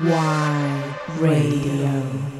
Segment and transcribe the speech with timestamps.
[0.00, 0.10] Y
[1.20, 2.37] Radio.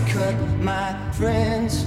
[0.00, 1.84] cut my friends.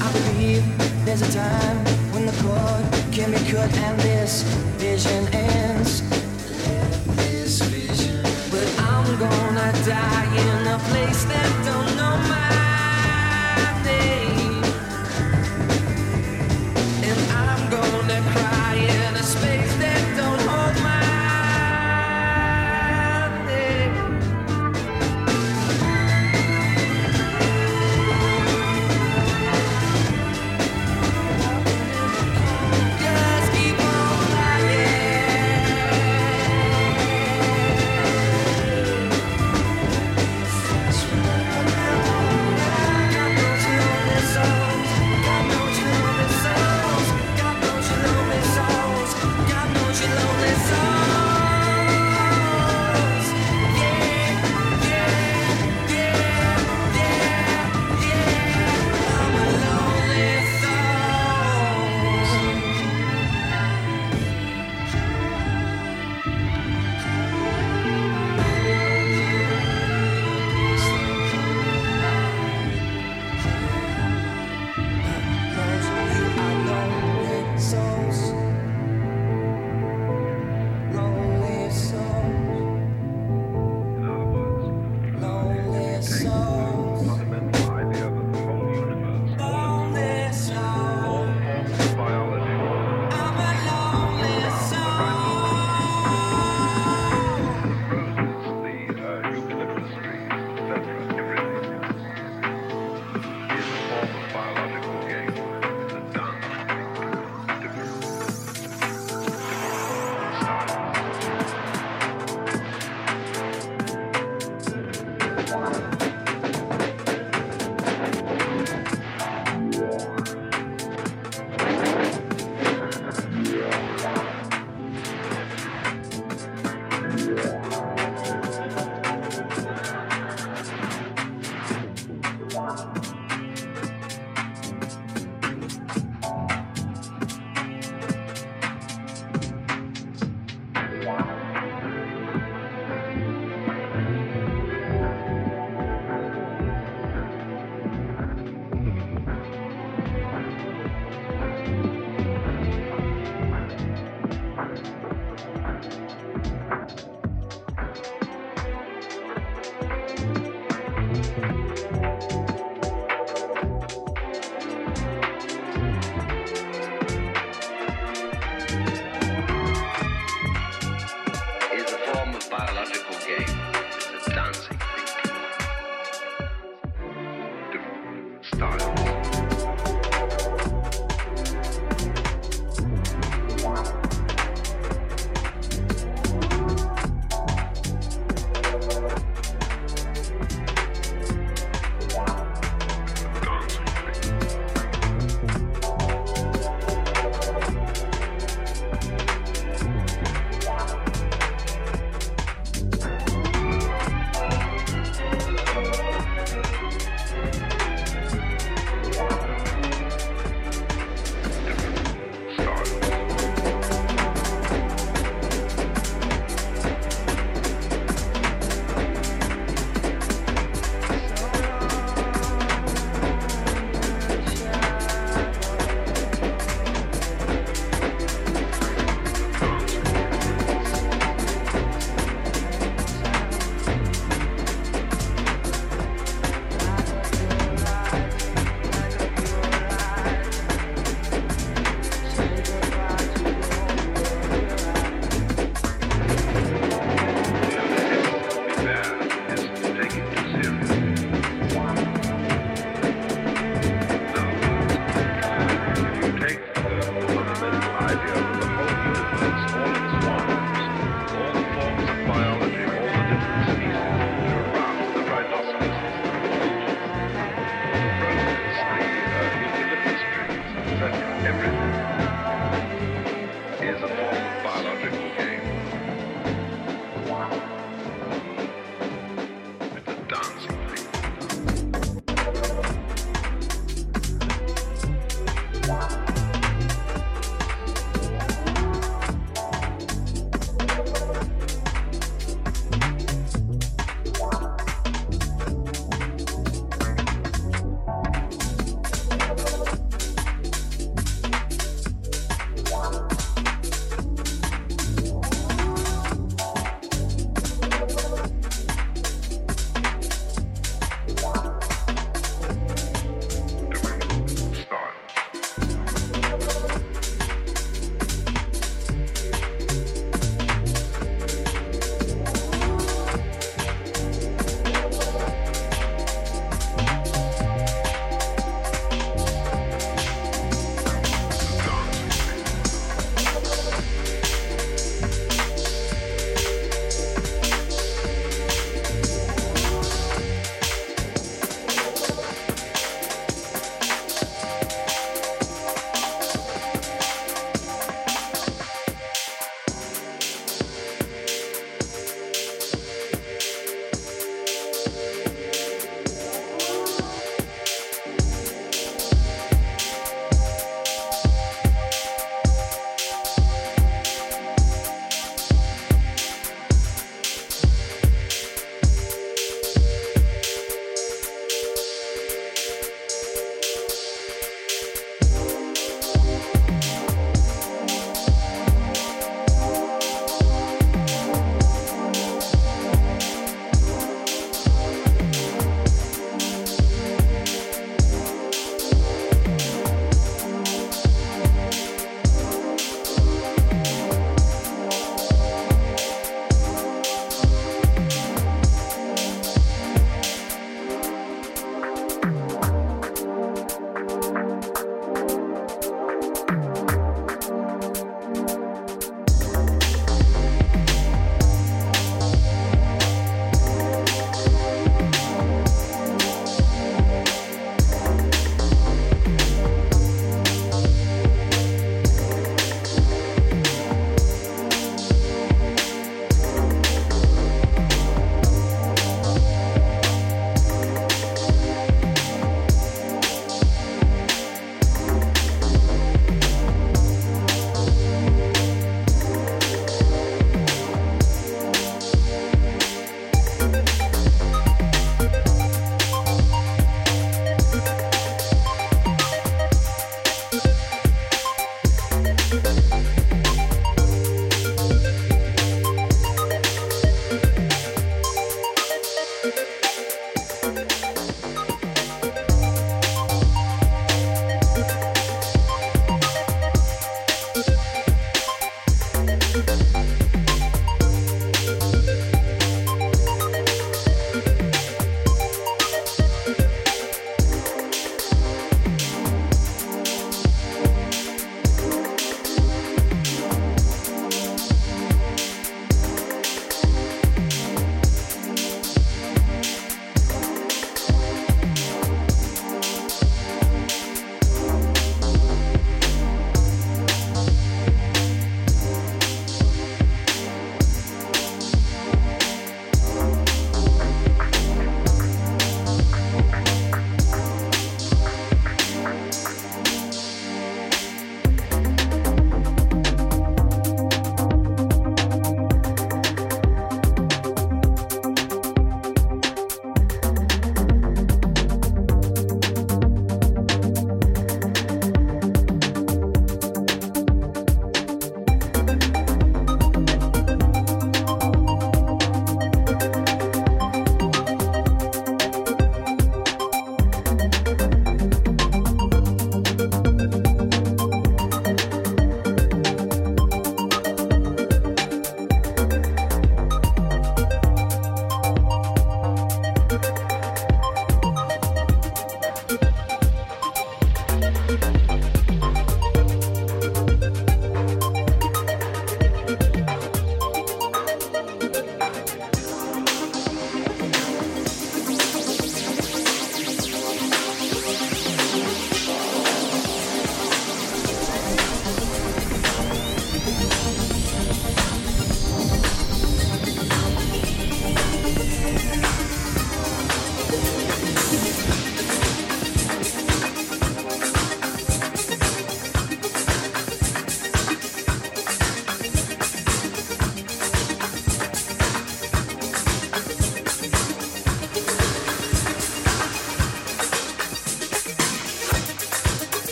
[0.00, 0.64] I believe
[1.04, 1.76] there's a time
[2.12, 4.42] when the cord can be cut and this
[4.78, 6.02] vision ends.
[8.50, 11.93] But I'm gonna die in a place that don't.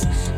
[0.00, 0.29] Cause